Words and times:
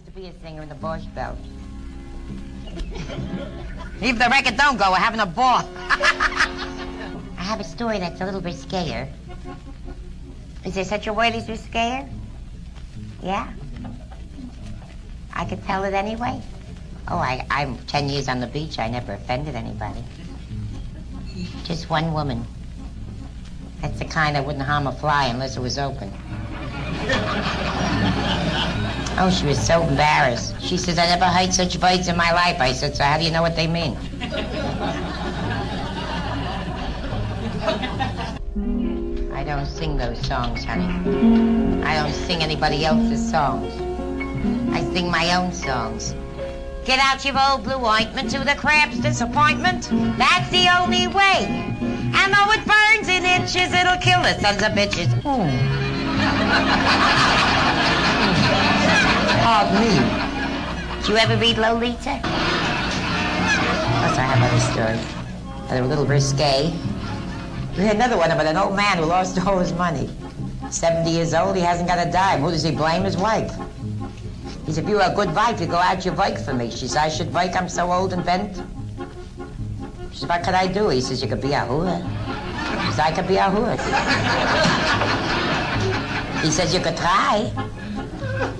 to 0.00 0.10
be 0.10 0.26
a 0.26 0.32
singer 0.40 0.62
in 0.62 0.68
the 0.68 0.74
Borscht 0.74 1.14
Belt. 1.14 1.38
Leave 4.00 4.18
the 4.18 4.28
record 4.30 4.56
don't 4.56 4.78
go, 4.78 4.90
we're 4.90 4.96
having 4.96 5.20
a 5.20 5.26
ball. 5.26 5.62
I 7.38 7.42
have 7.42 7.60
a 7.60 7.64
story 7.64 7.98
that's 7.98 8.20
a 8.20 8.24
little 8.24 8.42
risqué. 8.42 9.08
Is 10.64 10.74
there 10.74 10.84
such 10.84 11.06
a 11.06 11.12
word 11.12 11.34
as 11.34 11.46
risqué? 11.46 12.08
Yeah? 13.22 13.52
I 15.32 15.44
could 15.44 15.64
tell 15.64 15.84
it 15.84 15.94
anyway? 15.94 16.42
Oh, 17.08 17.16
I, 17.16 17.46
I'm 17.50 17.78
10 17.86 18.08
years 18.08 18.28
on 18.28 18.40
the 18.40 18.46
beach. 18.46 18.78
I 18.78 18.88
never 18.88 19.14
offended 19.14 19.54
anybody. 19.54 20.04
Just 21.64 21.88
one 21.88 22.12
woman. 22.12 22.44
That's 23.80 23.98
the 23.98 24.04
kind 24.04 24.36
that 24.36 24.44
wouldn't 24.44 24.64
harm 24.64 24.86
a 24.86 24.92
fly 24.92 25.26
unless 25.26 25.56
it 25.56 25.60
was 25.60 25.78
open. 25.78 26.12
Oh, 29.20 29.30
she 29.30 29.46
was 29.46 29.58
so 29.58 29.82
embarrassed. 29.82 30.54
She 30.62 30.76
says, 30.76 30.96
I 30.96 31.06
never 31.06 31.24
heard 31.24 31.52
such 31.52 31.76
words 31.78 32.06
in 32.06 32.16
my 32.16 32.30
life. 32.30 32.60
I 32.60 32.72
said, 32.72 32.94
so 32.94 33.02
how 33.02 33.18
do 33.18 33.24
you 33.24 33.32
know 33.32 33.42
what 33.42 33.56
they 33.56 33.66
mean? 33.66 33.96
I 39.34 39.42
don't 39.44 39.66
sing 39.66 39.96
those 39.96 40.24
songs, 40.24 40.64
honey. 40.64 40.84
I 41.82 41.96
don't 41.96 42.14
sing 42.14 42.44
anybody 42.44 42.84
else's 42.84 43.28
songs. 43.28 43.74
I 44.72 44.84
sing 44.94 45.10
my 45.10 45.34
own 45.34 45.52
songs. 45.52 46.14
Get 46.84 47.00
out 47.00 47.24
your 47.24 47.34
old 47.50 47.64
blue 47.64 47.84
ointment 47.84 48.30
to 48.30 48.44
the 48.44 48.54
crab's 48.54 49.00
disappointment. 49.00 49.90
That's 50.16 50.48
the 50.50 50.68
only 50.80 51.08
way. 51.08 51.74
And 52.14 52.32
though 52.32 52.52
it 52.52 52.64
burns 52.64 53.08
in 53.08 53.24
itches, 53.24 53.72
it'll 53.72 53.98
kill 53.98 54.22
the 54.22 54.38
sons 54.38 54.62
of 54.62 54.74
bitches. 54.78 55.08
Hmm. 55.22 55.48
Me. 59.48 59.88
Did 60.98 61.08
you 61.08 61.16
ever 61.16 61.34
read 61.38 61.56
Lolita? 61.56 62.20
Plus, 62.20 62.28
I 64.18 64.20
have 64.20 64.42
other 64.44 64.60
stories 64.60 65.00
that 65.68 65.80
are 65.80 65.84
a 65.84 65.86
little 65.86 66.04
risque. 66.04 66.70
We 67.74 67.84
had 67.84 67.96
another 67.96 68.18
one 68.18 68.30
about 68.30 68.44
an 68.44 68.58
old 68.58 68.76
man 68.76 68.98
who 68.98 69.06
lost 69.06 69.40
all 69.46 69.58
his 69.58 69.72
money. 69.72 70.10
70 70.68 71.10
years 71.10 71.32
old, 71.32 71.56
he 71.56 71.62
hasn't 71.62 71.88
got 71.88 72.06
a 72.06 72.10
dime. 72.10 72.42
Who 72.42 72.50
does 72.50 72.62
he 72.62 72.72
blame? 72.72 73.04
His 73.04 73.16
wife. 73.16 73.50
He 74.66 74.72
said, 74.72 74.84
if 74.84 74.90
you 74.90 74.96
were 74.96 75.08
a 75.10 75.14
good 75.14 75.34
wife, 75.34 75.58
you 75.62 75.66
go 75.66 75.78
out 75.78 76.04
your 76.04 76.12
work 76.14 76.36
for 76.36 76.52
me. 76.52 76.70
She 76.70 76.86
says, 76.86 76.96
I 76.96 77.08
should 77.08 77.32
work, 77.32 77.56
I'm 77.56 77.70
so 77.70 77.90
old 77.90 78.12
and 78.12 78.22
bent. 78.22 78.62
She 80.12 80.18
said, 80.18 80.28
what 80.28 80.42
could 80.44 80.52
I 80.52 80.66
do? 80.66 80.90
He 80.90 81.00
says, 81.00 81.22
you 81.22 81.28
could 81.28 81.40
be 81.40 81.54
a 81.54 81.60
whore. 81.60 82.02
He 82.84 82.90
says, 82.92 82.98
I 83.00 83.12
could 83.12 83.26
be 83.26 83.36
a 83.36 83.48
horse. 83.48 83.82
He 86.44 86.50
says, 86.50 86.74
you 86.74 86.80
could 86.80 86.98
try. 86.98 87.50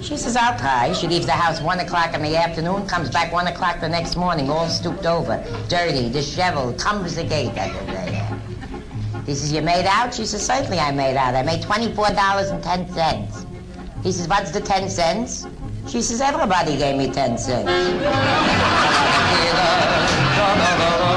She 0.00 0.16
says, 0.16 0.36
I'll 0.36 0.58
try. 0.58 0.92
She 0.92 1.06
leaves 1.06 1.26
the 1.26 1.32
house 1.32 1.60
one 1.60 1.80
o'clock 1.80 2.14
in 2.14 2.22
the 2.22 2.36
afternoon, 2.36 2.86
comes 2.86 3.10
back 3.10 3.32
one 3.32 3.46
o'clock 3.46 3.80
the 3.80 3.88
next 3.88 4.16
morning, 4.16 4.50
all 4.50 4.68
stooped 4.68 5.06
over, 5.06 5.44
dirty, 5.68 6.10
disheveled, 6.10 6.78
cumbers 6.78 7.16
the 7.16 7.24
gate. 7.24 7.52
He 9.26 9.34
says, 9.34 9.52
you 9.52 9.60
made 9.60 9.86
out? 9.86 10.14
She 10.14 10.24
says, 10.24 10.46
certainly 10.46 10.78
I 10.78 10.90
made 10.90 11.16
out. 11.16 11.34
I 11.34 11.42
made 11.42 11.62
$24.10. 11.62 14.02
He 14.02 14.12
says, 14.12 14.28
what's 14.28 14.52
the 14.52 14.60
10 14.60 14.88
cents? 14.88 15.46
She 15.86 16.00
says, 16.00 16.20
everybody 16.20 16.76
gave 16.76 16.96
me 16.96 17.12
10 17.12 17.38
cents. 17.38 17.70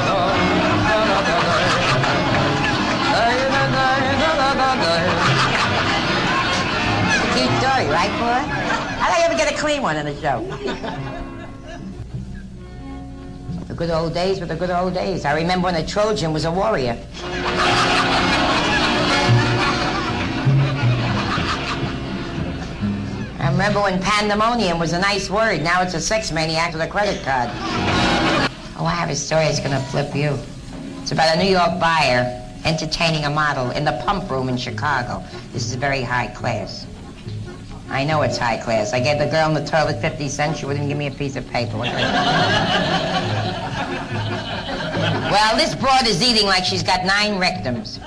clean 9.61 9.83
one 9.83 9.95
in 9.95 10.07
the 10.07 10.19
show? 10.19 10.41
The 13.67 13.75
good 13.75 13.91
old 13.91 14.11
days 14.15 14.39
were 14.39 14.47
the 14.47 14.55
good 14.55 14.71
old 14.71 14.95
days. 14.95 15.23
I 15.23 15.35
remember 15.35 15.65
when 15.65 15.75
a 15.75 15.85
Trojan 15.85 16.33
was 16.33 16.45
a 16.45 16.51
warrior. 16.51 16.97
I 23.37 23.49
remember 23.51 23.81
when 23.83 24.01
pandemonium 24.01 24.79
was 24.79 24.93
a 24.93 24.99
nice 24.99 25.29
word. 25.29 25.61
Now 25.61 25.83
it's 25.83 25.93
a 25.93 26.01
sex 26.01 26.31
maniac 26.31 26.73
with 26.73 26.81
a 26.81 26.87
credit 26.87 27.23
card. 27.23 27.51
Oh, 28.79 28.85
I 28.85 28.95
have 28.95 29.11
a 29.11 29.15
story 29.15 29.43
that's 29.43 29.59
going 29.59 29.79
to 29.79 29.85
flip 29.91 30.15
you. 30.15 30.39
It's 31.03 31.11
about 31.11 31.37
a 31.37 31.39
New 31.39 31.51
York 31.51 31.79
buyer 31.79 32.25
entertaining 32.65 33.25
a 33.25 33.29
model 33.29 33.69
in 33.71 33.85
the 33.85 34.01
pump 34.05 34.27
room 34.31 34.49
in 34.49 34.57
Chicago. 34.57 35.23
This 35.53 35.67
is 35.67 35.75
very 35.75 36.01
high 36.01 36.27
class. 36.29 36.87
I 37.91 38.05
know 38.05 38.21
it's 38.21 38.37
high 38.37 38.55
class. 38.55 38.93
I 38.93 39.01
gave 39.01 39.19
the 39.19 39.25
girl 39.25 39.49
in 39.49 39.53
the 39.53 39.69
toilet 39.69 39.99
50 39.99 40.29
cents. 40.29 40.59
She 40.59 40.65
wouldn't 40.65 40.87
give 40.87 40.97
me 40.97 41.07
a 41.07 41.11
piece 41.11 41.35
of 41.35 41.45
paper. 41.49 41.77
well, 41.77 41.91
this 45.57 45.75
broad 45.75 46.07
is 46.07 46.23
eating 46.23 46.45
like 46.45 46.63
she's 46.63 46.83
got 46.83 47.03
nine 47.03 47.33
rectums. 47.33 47.99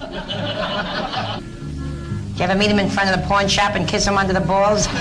Did 2.33 2.39
you 2.39 2.45
ever 2.47 2.59
meet 2.59 2.71
him 2.71 2.79
in 2.79 2.89
front 2.89 3.11
of 3.11 3.21
the 3.21 3.27
pawn 3.29 3.47
shop 3.47 3.75
and 3.77 3.87
kiss 3.87 4.07
him 4.07 4.17
under 4.17 4.33
the 4.33 4.41
balls? 4.41 4.89
I 4.91 4.97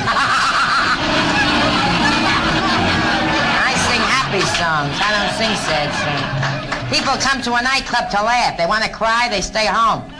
sing 3.87 4.01
happy 4.03 4.41
songs. 4.41 4.99
I 4.99 5.15
don't 5.15 5.31
sing 5.39 5.55
sad 5.63 5.89
songs. 5.95 6.93
People 6.93 7.15
come 7.23 7.41
to 7.41 7.55
a 7.55 7.61
nightclub 7.63 8.11
to 8.11 8.21
laugh. 8.21 8.57
They 8.57 8.65
want 8.65 8.83
to 8.83 8.89
cry, 8.91 9.29
they 9.29 9.39
stay 9.39 9.65
home. 9.65 10.12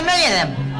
A 0.00 0.04
million 0.04 0.32
of 0.32 0.56
them. 0.56 0.70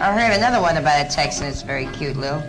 I 0.00 0.12
heard 0.12 0.36
another 0.36 0.60
one 0.60 0.76
about 0.76 1.06
a 1.06 1.08
Texan. 1.08 1.46
It's 1.46 1.62
very 1.62 1.86
cute, 1.86 2.16
Lou. 2.16 2.42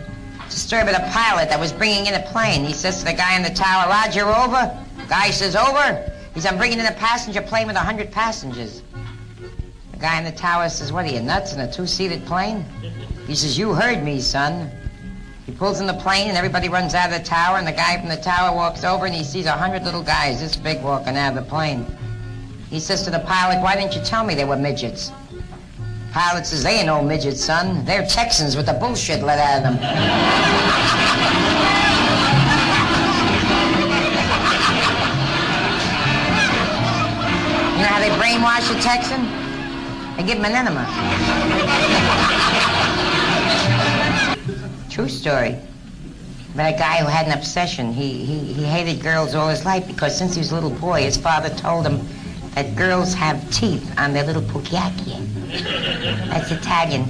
It's 0.45 0.71
a 0.71 0.81
about 0.81 0.95
a 0.95 1.11
pilot 1.11 1.49
that 1.49 1.59
was 1.59 1.71
bringing 1.71 2.07
in 2.07 2.15
a 2.15 2.21
plane. 2.31 2.65
He 2.65 2.73
says 2.73 2.99
to 2.99 3.05
the 3.05 3.13
guy 3.13 3.35
in 3.35 3.43
the 3.43 3.49
tower, 3.49 3.87
Roger, 3.89 4.25
over. 4.25 4.77
Guy 5.07 5.29
says, 5.29 5.55
over. 5.55 6.11
He 6.33 6.39
says, 6.39 6.51
I'm 6.51 6.57
bringing 6.57 6.79
in 6.79 6.85
a 6.85 6.91
passenger 6.93 7.41
plane 7.41 7.67
with 7.67 7.75
100 7.75 8.11
passengers. 8.11 8.81
The 9.91 9.97
guy 9.97 10.17
in 10.17 10.25
the 10.25 10.31
tower 10.31 10.69
says, 10.69 10.91
what 10.91 11.05
are 11.05 11.09
you, 11.09 11.21
nuts 11.21 11.53
in 11.53 11.59
a 11.59 11.71
two-seated 11.71 12.25
plane? 12.25 12.65
He 13.27 13.35
says, 13.35 13.57
you 13.57 13.73
heard 13.73 14.03
me, 14.03 14.21
son. 14.21 14.71
He 15.45 15.51
pulls 15.51 15.79
in 15.79 15.87
the 15.87 15.93
plane 15.93 16.27
and 16.27 16.37
everybody 16.37 16.69
runs 16.69 16.95
out 16.95 17.11
of 17.11 17.17
the 17.17 17.23
tower 17.23 17.57
and 17.57 17.67
the 17.67 17.71
guy 17.71 17.99
from 17.99 18.09
the 18.09 18.17
tower 18.17 18.55
walks 18.55 18.83
over 18.83 19.05
and 19.05 19.13
he 19.13 19.23
sees 19.23 19.45
a 19.45 19.51
hundred 19.51 19.83
little 19.83 20.01
guys 20.01 20.39
this 20.39 20.55
big 20.55 20.81
walking 20.81 21.15
out 21.15 21.37
of 21.37 21.43
the 21.43 21.49
plane. 21.49 21.85
He 22.69 22.79
says 22.79 23.03
to 23.03 23.11
the 23.11 23.19
pilot, 23.19 23.61
why 23.61 23.75
didn't 23.75 23.95
you 23.95 24.01
tell 24.01 24.23
me 24.23 24.33
they 24.35 24.45
were 24.45 24.57
midgets? 24.57 25.11
Pilot 26.11 26.45
says, 26.45 26.63
they 26.63 26.77
ain't 26.77 26.87
no 26.87 27.01
midgets, 27.01 27.43
son. 27.43 27.85
They're 27.85 28.05
Texans 28.07 28.55
with 28.55 28.65
the 28.65 28.73
bullshit 28.73 29.21
let 29.21 29.37
out 29.37 29.57
of 29.57 29.63
them. 29.63 29.73
You 37.75 37.81
know 37.81 37.87
how 37.87 37.99
they 37.99 38.09
brainwash 38.17 38.71
a 38.75 38.81
Texan? 38.81 39.25
They 40.15 40.23
give 40.23 40.37
him 40.37 40.45
an 40.45 40.53
enema. 40.53 40.85
True 44.89 45.09
story. 45.09 45.57
About 46.53 46.73
a 46.73 46.77
guy 46.77 46.97
who 46.99 47.07
had 47.07 47.27
an 47.27 47.37
obsession. 47.37 47.91
He, 47.91 48.25
he, 48.25 48.53
he 48.53 48.63
hated 48.63 49.03
girls 49.03 49.35
all 49.35 49.49
his 49.49 49.65
life 49.65 49.85
because 49.85 50.17
since 50.17 50.33
he 50.35 50.39
was 50.39 50.51
a 50.51 50.55
little 50.55 50.69
boy, 50.69 51.01
his 51.01 51.17
father 51.17 51.49
told 51.49 51.85
him 51.85 52.07
that 52.55 52.75
girls 52.75 53.13
have 53.13 53.51
teeth 53.51 53.93
on 53.99 54.13
their 54.13 54.23
little 54.23 54.41
pukiaki. 54.41 55.19
That's 56.29 56.51
Italian. 56.51 57.05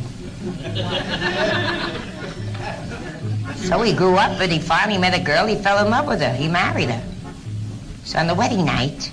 So 3.56 3.82
he 3.82 3.94
grew 3.94 4.16
up 4.16 4.40
and 4.42 4.52
he 4.52 4.60
finally 4.60 4.98
met 4.98 5.20
a 5.20 5.24
girl. 5.24 5.46
He 5.46 5.56
fell 5.56 5.84
in 5.86 5.92
love 5.92 6.08
with 6.08 6.22
her. 6.22 6.34
He 6.34 6.48
married 6.48 6.90
her. 6.90 7.04
So 8.04 8.20
on 8.20 8.28
the 8.28 8.36
wedding 8.36 8.66
night, 8.66 9.12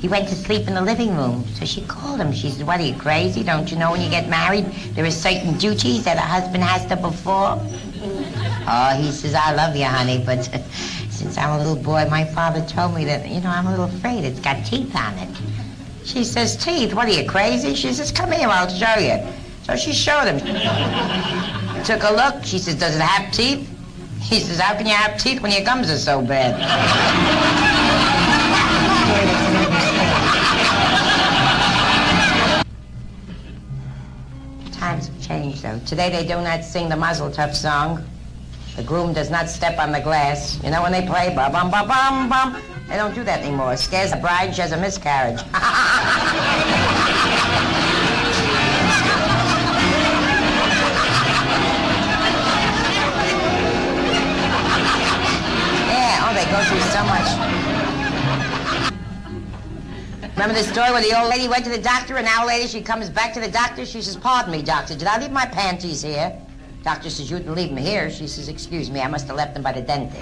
he 0.00 0.08
went 0.08 0.28
to 0.28 0.34
sleep 0.34 0.66
in 0.68 0.74
the 0.74 0.82
living 0.82 1.16
room. 1.16 1.44
So 1.54 1.64
she 1.64 1.82
called 1.82 2.20
him. 2.20 2.32
She 2.32 2.50
said, 2.50 2.66
what, 2.66 2.80
are 2.80 2.82
you 2.82 2.94
crazy? 2.94 3.42
Don't 3.42 3.70
you 3.70 3.78
know 3.78 3.92
when 3.92 4.00
you 4.00 4.10
get 4.10 4.28
married, 4.28 4.66
there 4.94 5.04
are 5.04 5.10
certain 5.10 5.56
duties 5.58 6.04
that 6.04 6.16
a 6.16 6.20
husband 6.20 6.62
has 6.64 6.86
to 6.86 6.96
perform? 6.96 7.60
Oh, 8.66 8.98
he 9.00 9.10
says, 9.10 9.34
I 9.34 9.54
love 9.54 9.76
you, 9.76 9.84
honey, 9.84 10.22
but 10.24 10.44
since 11.10 11.38
I'm 11.38 11.50
a 11.50 11.58
little 11.58 11.82
boy, 11.82 12.06
my 12.10 12.24
father 12.24 12.64
told 12.66 12.94
me 12.94 13.04
that, 13.06 13.28
you 13.28 13.40
know, 13.40 13.50
I'm 13.50 13.66
a 13.66 13.70
little 13.70 13.86
afraid 13.86 14.24
it's 14.24 14.40
got 14.40 14.64
teeth 14.66 14.94
on 14.96 15.18
it. 15.18 15.28
She 16.04 16.22
says, 16.22 16.56
teeth? 16.56 16.92
What 16.92 17.08
are 17.08 17.12
you, 17.12 17.26
crazy? 17.28 17.74
She 17.74 17.92
says, 17.92 18.12
come 18.12 18.30
here, 18.30 18.48
I'll 18.48 18.68
show 18.68 19.00
you. 19.00 19.18
So 19.62 19.74
she 19.74 19.94
showed 19.94 20.26
him. 20.26 20.38
Took 21.84 22.02
a 22.02 22.12
look. 22.12 22.44
She 22.44 22.58
says, 22.58 22.74
does 22.74 22.96
it 22.96 23.00
have 23.00 23.32
teeth? 23.32 23.66
He 24.20 24.40
says, 24.40 24.60
how 24.60 24.76
can 24.76 24.84
you 24.86 24.92
have 24.92 25.18
teeth 25.18 25.40
when 25.40 25.50
your 25.50 25.64
gums 25.64 25.90
are 25.90 25.96
so 25.96 26.20
bad? 26.20 26.54
Times 34.72 35.08
have 35.08 35.22
changed, 35.22 35.62
though. 35.62 35.78
Today 35.86 36.10
they 36.10 36.26
do 36.26 36.34
not 36.42 36.64
sing 36.64 36.90
the 36.90 36.96
Mazel 36.96 37.30
Tov 37.30 37.54
song. 37.54 38.04
The 38.76 38.82
groom 38.82 39.14
does 39.14 39.30
not 39.30 39.48
step 39.48 39.78
on 39.78 39.92
the 39.92 40.00
glass. 40.00 40.62
You 40.62 40.70
know 40.70 40.82
when 40.82 40.92
they 40.92 41.06
play 41.06 41.34
ba 41.34 41.48
they 42.88 42.96
don't 42.96 43.14
do 43.14 43.24
that 43.24 43.40
anymore. 43.40 43.72
It 43.72 43.78
scares 43.78 44.10
the 44.10 44.18
bride, 44.18 44.54
she 44.54 44.60
has 44.60 44.72
a 44.72 44.76
miscarriage. 44.76 45.40
yeah, 55.88 56.20
oh, 56.22 56.34
they 56.34 56.44
go 56.52 56.60
through 56.68 56.80
so 56.92 57.02
much. 57.04 57.28
Remember 60.36 60.54
the 60.54 60.64
story 60.64 60.90
where 60.90 61.02
the 61.02 61.18
old 61.18 61.30
lady 61.30 61.48
went 61.48 61.64
to 61.64 61.70
the 61.70 61.78
doctor, 61.78 62.16
an 62.16 62.26
hour 62.26 62.46
later 62.46 62.68
she 62.68 62.82
comes 62.82 63.08
back 63.08 63.32
to 63.34 63.40
the 63.40 63.50
doctor, 63.50 63.86
she 63.86 64.02
says, 64.02 64.16
pardon 64.16 64.52
me, 64.52 64.62
doctor, 64.62 64.94
did 64.94 65.06
I 65.06 65.18
leave 65.20 65.30
my 65.30 65.46
panties 65.46 66.02
here? 66.02 66.38
Doctor 66.82 67.08
says, 67.08 67.30
you 67.30 67.38
didn't 67.38 67.54
leave 67.54 67.70
them 67.70 67.78
here. 67.78 68.10
She 68.10 68.26
says, 68.26 68.48
excuse 68.48 68.90
me, 68.90 69.00
I 69.00 69.08
must 69.08 69.26
have 69.28 69.36
left 69.36 69.54
them 69.54 69.62
by 69.62 69.72
the 69.72 69.80
dentist. 69.80 70.20